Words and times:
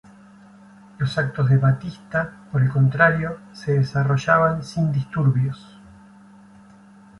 Los 0.97 1.15
actos 1.19 1.47
de 1.47 1.59
Batista, 1.59 2.47
por 2.51 2.63
el 2.63 2.71
contrario, 2.71 3.37
se 3.53 3.73
desarrollaban 3.73 4.63
sin 4.63 4.91
disturbios. 4.91 5.77